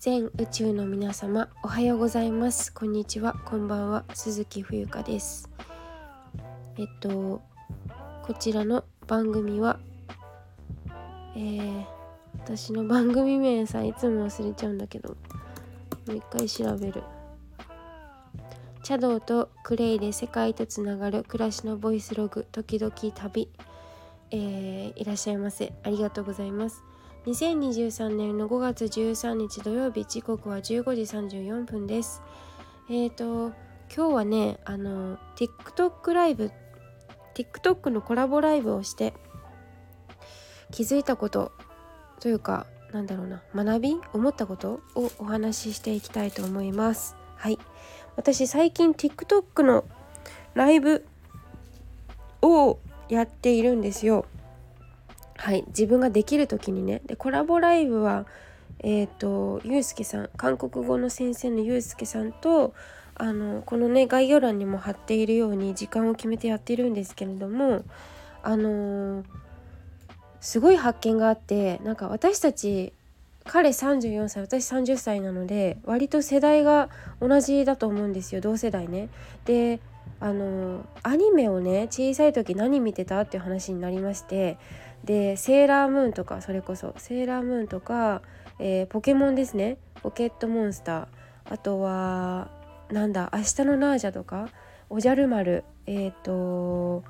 [0.00, 2.72] 全宇宙の皆様おはようございます。
[2.72, 3.34] こんにちは。
[3.44, 4.06] こんばんは。
[4.14, 5.50] 鈴木冬香です。
[6.78, 7.42] えっと
[8.22, 9.78] こちらの番組は
[11.36, 11.84] えー、
[12.32, 17.02] 私の番組名さいつも忘れちゃうんだけどもう一回調べる。
[18.82, 23.50] 茶道とクレイで世界とつながる暮らしのボイスログ時々旅
[24.30, 25.74] えー、いらっしゃいませ。
[25.82, 26.82] ありがとうございます。
[27.26, 30.62] 2023年の5月13日土曜日時刻は15
[30.94, 32.22] 時34分です。
[32.88, 33.48] えっ、ー、と
[33.94, 36.50] 今日はねあの TikTok ライブ
[37.34, 39.12] TikTok のコラボライブをして
[40.70, 41.52] 気づいたこと
[42.20, 47.16] というかなんだろうな学び思ったことをお話ししていきたいと思います。
[47.36, 47.58] はい。
[48.16, 49.84] 私最近 TikTok の
[50.54, 51.06] ライブ
[52.40, 52.78] を
[53.10, 54.24] やっているんですよ。
[55.40, 58.26] はい自分ができる時にねでコラボライブは
[58.80, 62.74] えっ、ー、とゆうすけさん韓国語の先生のゆうすけさんと
[63.14, 67.84] あのこのね概要欄にも貼っているように時間を決めてやってるんですけれども
[68.42, 69.24] あのー、
[70.42, 72.92] すごい発見があってなんか私たち
[73.44, 79.08] 彼34歳私30歳なので割と世代が同じだと思うんですよ同世代ね。
[79.46, 79.80] で
[80.20, 84.58] あのアニメをね小さい時何見てたっていう話になりまして
[85.04, 88.22] でセーラームーンとかそれこそセーラームーンとか、
[88.58, 89.78] えー、ポケモンですね。
[90.02, 91.06] ポケットモンスター
[91.50, 92.50] あとは
[92.90, 94.48] なんだ明日のナージャとか
[94.88, 95.64] おじゃる丸。
[95.86, 97.04] えっ、ー、と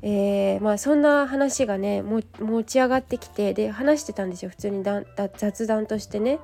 [0.00, 2.22] えー、まあそんな話がね持
[2.64, 4.50] ち上がってきてで話してたんですよ。
[4.50, 5.02] 普通にだ
[5.36, 6.38] 雑談としてね。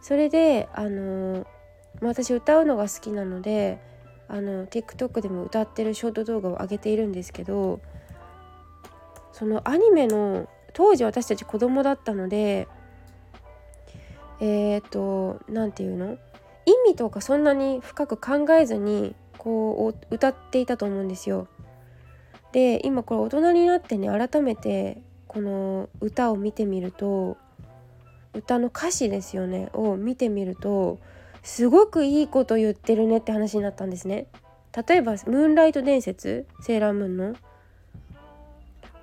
[0.00, 1.46] それであの
[2.00, 3.80] まあ、私歌うのが好きなので
[4.28, 7.80] あの TikTok でも歌ってるショート動画を上げているんですけど
[9.38, 12.66] そのアニメの当時私たち子供だったので
[14.40, 16.18] えっ、ー、と何て言うの？
[16.66, 21.46] 意味とかそんなに深く考えずにこう歌っていたと思うんですよ。
[22.52, 27.36] で今これ大人になってね改めてこの歌を見てみると
[28.34, 30.98] 歌の歌詞ですよねを見てみると
[31.42, 34.26] すごくいいこと言ってるねって話になったんですね。
[34.88, 37.34] 例えば「ムーンライト伝説」セーラームーンの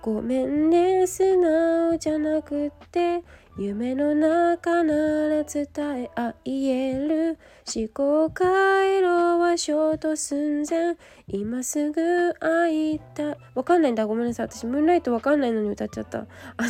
[0.05, 1.07] ごめんね。
[1.07, 3.23] 素直じゃなくて
[3.57, 4.93] 夢の中な
[5.29, 5.65] ら伝
[6.03, 7.39] えあ言える。
[7.75, 10.95] 思考回路はショート寸前。
[11.27, 13.31] 今すぐ会いた。
[13.31, 14.05] いわかんないんだ。
[14.05, 14.47] ごめんなさい。
[14.47, 16.19] 私ムーンライトわかんないのに歌っちゃった。
[16.19, 16.27] あ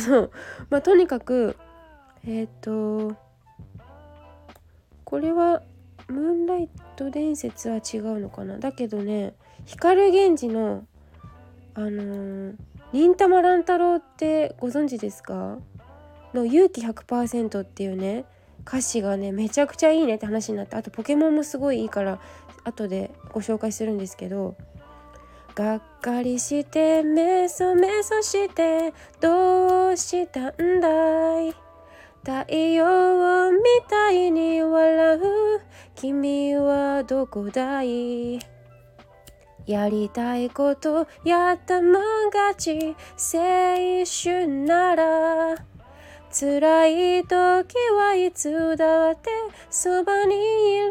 [0.08, 0.30] の
[0.70, 1.58] まあとにかく
[2.24, 3.16] えっ、ー、と
[5.04, 5.62] これは
[6.08, 8.58] ムーンライト伝説は違うのかな。
[8.58, 9.34] だけどね
[9.66, 10.86] 光源氏の
[11.74, 12.54] あのー
[12.96, 15.58] 忍たま乱太郎ってご存知ですか？
[16.32, 18.24] の勇気100%っていうね
[18.66, 22.18] 歌詞がねめちゃくちゃいいねって話になってあとポケモンもすごいいいから
[22.64, 24.56] 後でご紹介するんですけど
[25.54, 31.54] がっかりしてメソメソしてどうしたんだい？
[32.24, 33.58] 太陽み
[33.90, 35.20] たいに笑う
[35.94, 38.38] 君はどこだい？
[39.66, 45.56] やりたいことやったもん勝ち青春なら。
[46.38, 46.86] 辛
[47.18, 49.30] い時はいつだって
[49.70, 50.90] そばにいる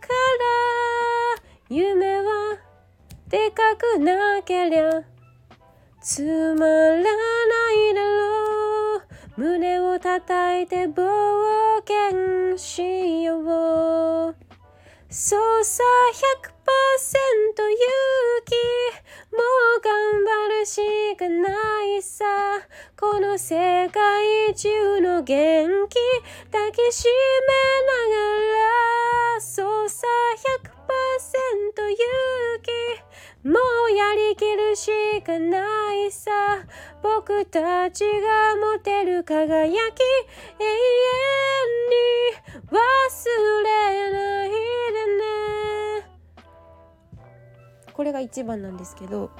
[0.00, 1.42] から。
[1.68, 2.56] 夢は
[3.28, 5.02] でかくなけりゃ
[6.00, 6.22] つ
[6.58, 9.02] まらないだろう。
[9.36, 11.06] 胸を叩いて冒
[11.86, 14.37] 険しよう。
[15.10, 15.82] そうさ
[16.12, 16.52] 100%
[17.62, 17.80] 勇
[18.44, 18.52] 気。
[19.34, 19.40] も
[19.78, 22.26] う頑張るしかないさ。
[22.94, 25.96] この世界中の元気
[26.52, 28.20] 抱きしめなが
[29.36, 29.40] ら。
[29.40, 30.06] そうさ
[31.72, 33.48] 100%勇気。
[33.48, 33.54] も
[33.88, 36.30] うやりきるしかないさ。
[37.02, 40.68] 僕たちが持てる輝き永遠
[42.34, 42.37] に。
[42.70, 42.78] 忘
[43.64, 44.56] れないで
[46.02, 46.10] ね。
[47.92, 49.30] これが1番なんですけど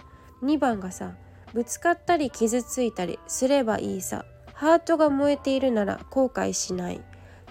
[0.42, 1.14] 2番がさ
[1.52, 4.24] ぶつかったり傷ついたりすればいいさ。
[4.54, 7.00] ハートが燃えているなら後悔しない。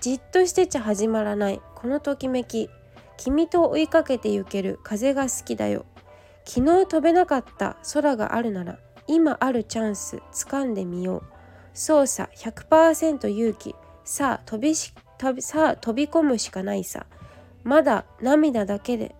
[0.01, 1.61] じっとしてちゃ始まらない。
[1.73, 2.69] このときめき。
[3.15, 4.79] 君と追いかけて行ける。
[4.83, 5.85] 風が好きだよ。
[6.43, 7.77] 昨日飛べなかった。
[7.93, 8.77] 空があるなら。
[9.07, 10.21] 今あるチャンス。
[10.33, 11.23] 掴んでみよう。
[11.73, 12.29] 操作。
[12.35, 13.73] 100%勇気。
[14.03, 17.05] さあ飛びし飛びさあ飛び込むしかないさ。
[17.63, 19.15] まだ涙だけで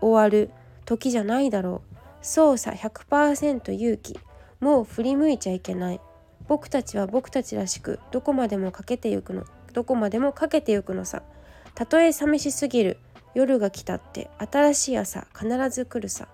[0.00, 0.50] 終わる
[0.84, 1.96] 時じゃないだろう。
[2.22, 4.18] 操作100%勇気。
[4.60, 6.00] もう振り向いちゃいけない。
[6.48, 11.22] 僕たちは僕たちらしくどこまでもかけてゆくのどこまでもかけてゆくのさ。
[11.74, 12.98] たとえ寂しすぎる。
[13.34, 16.26] 夜が来たって新しい朝必ず来るさ。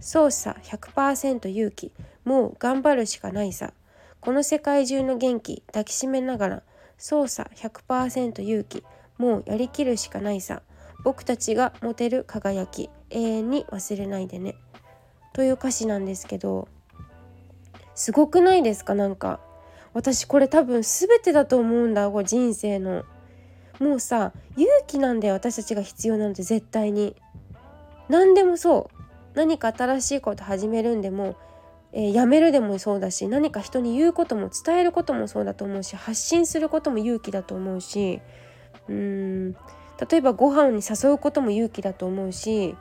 [0.00, 1.92] そうさ100%勇気。
[2.24, 3.72] もう頑張るしかないさ。
[4.20, 6.62] この世界中の元気抱きしめながら
[6.98, 8.84] そうさ100%勇気。
[9.16, 10.62] もうやりきるしかないさ。
[11.04, 12.90] 僕たちが持てる輝き。
[13.10, 14.56] 永遠に忘れないでね。
[15.32, 16.68] という歌詞なんですけど。
[17.94, 18.94] すごくないですか？
[18.94, 19.40] なんか。
[19.94, 22.10] 私これ多分全てだと思うんだ。
[22.10, 23.04] これ人生の。
[23.80, 25.34] もうさ勇気なんだよ。
[25.34, 27.16] 私たちが必要なので絶対に。
[28.08, 28.98] 何でもそう。
[29.34, 31.36] 何か新しいこと始めるんでも、
[31.92, 38.20] えー、やめるでもそうだし何か人に言うことも伝えることもそうだと思うし発信することも勇気だと思うし
[38.88, 42.76] うーん例えばご飯に誘うことも勇気だと思うし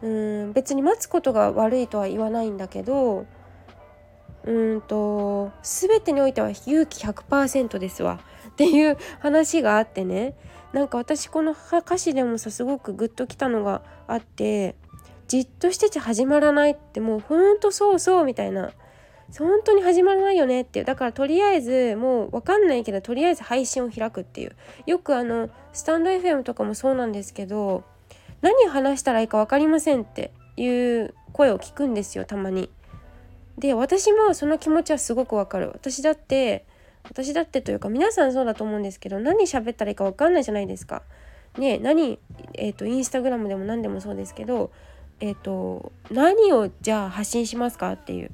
[0.00, 3.26] うーん別に待つことが悪いとは言わないんだけど
[4.44, 8.20] うんと全てにおいては勇気100%ですわ。
[8.50, 10.34] っていう話があってね。
[10.72, 14.74] なんか私この歌詞でもさすごくグッときたのがあって
[15.28, 18.72] じっとしてちゃ始まらないってもうほんとそうそうみたいな
[19.38, 27.84] 本当に始まらないよねっていうだからとりあえずもう分かんないけどとりあえず配信を開くっていうよくあのスタンド FM とかもそうなんですけど
[28.42, 32.70] 何話したらいいか分かりませんっていう声を聞くんですよたまに。
[33.58, 36.64] で私もその気持ちはすごくわかる私だって
[37.04, 41.02] 私だってというか皆さんそうだと思うんですけど何喋ったらいいか分かんないじゃないですか。
[41.58, 42.18] ね何
[42.54, 44.70] えっ、ー、とインスタグラムでも何でもそうですけど
[45.22, 48.30] えっ、ー、と何をじゃあ発信しますかっていう。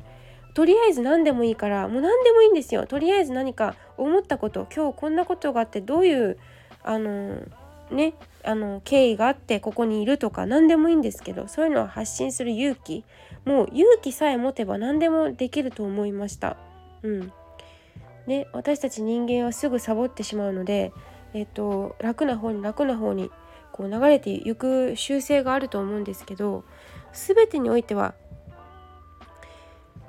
[0.55, 2.87] とりあえず何でもいいからもう何でもいいんですよ。
[2.87, 6.37] とりあえず何か思ったこと今日こんなことがあってどういう
[6.83, 7.43] あの
[7.93, 13.05] ねあの経緯があってここにいるとか何でもいいんですけどそういうのを発信する勇気。
[13.45, 16.57] もう勇気さえ持てば何でもできると思いました。
[17.03, 17.33] うん、
[18.27, 20.93] ね私たち人間はすぐサボってしまうので、
[21.35, 23.31] えっと、楽な方に楽な方に
[23.73, 26.65] こう流れていく習性があると思うんですけど
[27.13, 28.15] 全てにおいては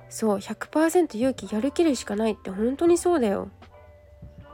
[0.09, 3.49] そう100%勇気やるきるしかないって本当にそうだよ。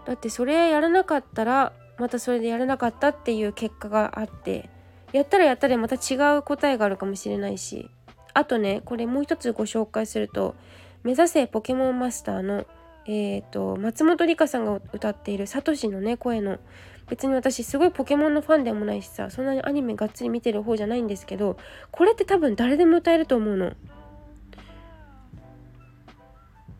[0.06, 4.70] だってそれやらなかったらまたそれでやらなかったっていう結果があって
[5.14, 7.90] やったらやったでまた違う答えがあるかもしれないし
[8.34, 10.56] あとねこれもう一つご紹介すると
[11.04, 12.66] 「目指せポケモンマスターの」
[13.08, 16.58] えーと、松本梨香さんが歌っているサトシのね声の
[17.08, 21.58] 別に私すごいポケモンのファンでもないしさそんなにアニメがっつり見てる方じゃないんですけど
[21.92, 23.74] これって多分誰でも歌えると思うの。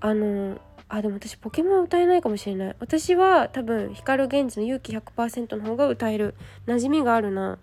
[0.02, 2.76] あのあでも私ポケモン歌えないかもしれない。
[2.80, 6.36] 私は多分光源氏の勇気100%の方が歌える。
[6.68, 7.58] 馴染みがあるな。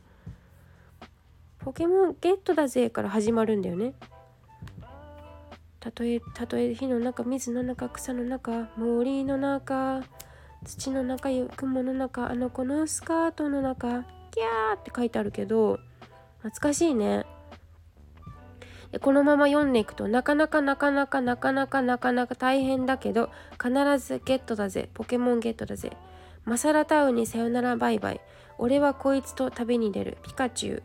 [1.60, 3.94] ポケモンゲットだぜから始まるんだよね。
[5.78, 10.02] たとえたとえ火の中水の中草の中森の中。
[10.64, 15.78] 土の中雲の中あの子のスカートの中キャーって書いてあるけど
[16.38, 17.24] 懐かしいね。
[18.90, 23.30] でこのまま読んでいくとなかなかなかなかなかなかなかなか大変だけど
[23.62, 24.88] 必ずゲットだぜ。
[24.94, 25.96] ポケモンゲットだぜ。
[26.44, 28.20] マサラタウンにさよならバイバイ。
[28.58, 30.18] 俺はこいつと旅に出る。
[30.22, 30.82] ピカチュウ。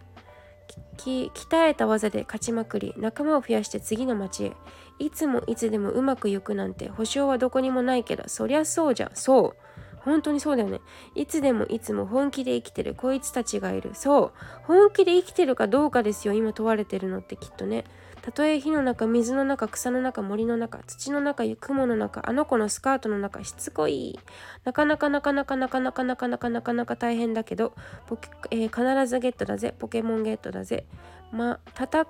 [0.97, 4.53] 鍛えた技で勝ちまくり仲間を増やして次の町へ。
[5.00, 9.67] いつもいつでもうまくいくなんて保証はどこにもないけどそりゃそうじゃそう。
[10.07, 10.80] 本当にそうだよね。
[11.16, 12.95] いつでもいつも本気で生きてる。
[12.95, 13.92] こいつたちがいる。
[13.94, 14.31] そう。
[14.64, 16.33] 本気で生きてるかどうかですよ。
[16.33, 17.83] 今問われてるのってきっとね。
[18.21, 24.19] たとえ火の中水の中草の中森の中土の中雲の中あの子のスカートの中しつこい。
[24.64, 27.73] なかなかなかなかなかなかなかなかなかなか大変だけど
[28.06, 29.76] ポケえー、必ずゲットだぜ。
[29.78, 30.85] ポケモンゲットだぜ。
[31.31, 32.06] ま戦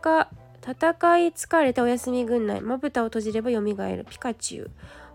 [0.62, 4.06] 戦い疲れたお休み軍内まぶたを閉じればよみがえる。
[4.08, 4.72] ピカチュウ。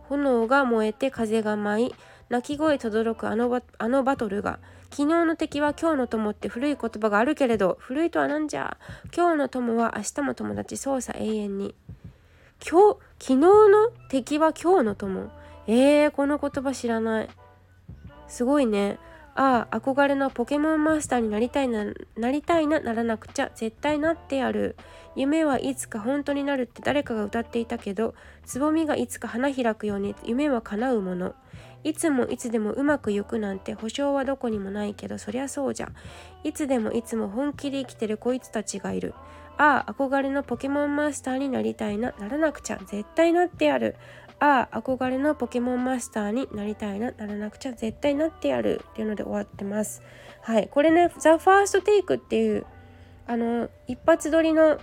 [0.09, 1.95] 炎が燃えて風が舞い
[2.33, 4.59] 鳴き声轟くあのバあのバトルが
[4.91, 8.79] 昨日の敵は今日の友って古い言葉があるけれど古いとは何じゃ？
[9.15, 11.75] 今日の友は明日も友達操作永遠に。
[12.67, 15.31] 今日昨日の敵は今日の友。
[15.67, 17.29] えー、この言葉知らない。
[18.29, 18.99] すごいね。
[19.35, 21.85] ああ憧れのポケモンマスターになりたいな
[22.17, 24.77] なりたいなならなくちゃ絶対なってやる。
[25.17, 28.15] 夢はいつか本当になるって誰かが歌っていたけど
[28.47, 31.35] つぼみがいつか花開くように夢は叶うもの。
[31.85, 35.89] いつもいつでもうまくいくなんて保証はどこにもないけどそりゃそうじゃ
[36.45, 39.15] いつでもいつも本気で生きてるこいつたちがいる。
[39.59, 42.13] ああ憧れのポケモンマスターになりたいな。
[42.19, 42.79] ならなくちゃ。
[42.87, 43.97] 絶対なってやる。
[44.41, 47.13] ああ憧れのポケモンマスターになりたいな。
[47.13, 47.73] ならなくちゃ。
[47.73, 50.03] 絶対なってやるっていうので終わってます。
[50.41, 50.69] はい。
[50.69, 52.65] これね「ザ・ファーストテイクっていう
[53.27, 54.79] あの一発撮りの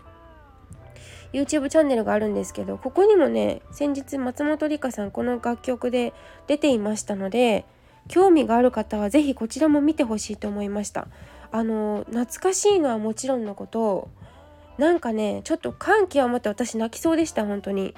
[1.34, 6.14] YouTube チャンネルがあるんですけどここにもね先日松本梨香さんこの楽曲で
[6.48, 7.66] 出ていましたので
[8.08, 11.08] 興味がある方は是非こちらも見てほしいと思いました。
[11.52, 14.10] あの懐かしいのはもちろんのこと
[14.78, 17.96] なんかねちょっと感極まって私泣きそうでした本当に。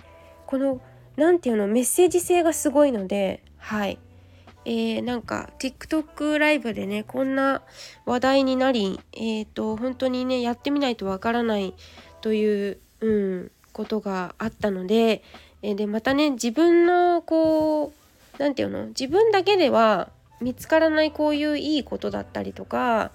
[0.47, 0.81] この
[1.15, 4.00] 何て言うのメッセージ性がすごいのではい。
[4.65, 7.63] えー、なんか TikTok ライブでねこんな
[8.05, 11.73] 話題になりえっ、ー、と本当にねやってみないとわからない
[12.21, 15.24] という、うん、ことがあったので、
[15.62, 17.91] え、でまたね自分のこう
[18.38, 23.12] 何て言うの自分だけでは見つからないこういういいことだったりとか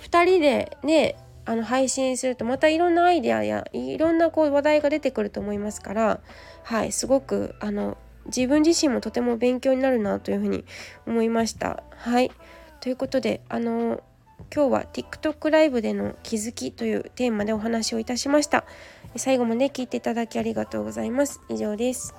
[0.00, 6.20] 2人でねあの配信するとまたいろんなアイデアやいろんなこう話題が出てくると思いますから
[6.64, 10.64] はいすごくあの自分自身もとても勉強になるなというふうに
[11.06, 11.84] 思いました。
[11.96, 12.32] はい
[12.80, 14.02] ということであの
[14.54, 18.64] 今日は TikTok ライブでの気づきというテーマでお話をいたしました。
[19.16, 21.40] 最後まで聞いていただきありがとうございます。
[21.48, 22.14] 以上です。